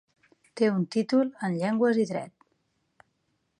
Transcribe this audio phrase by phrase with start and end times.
[0.61, 2.35] Té un títol en Llengües i Dret.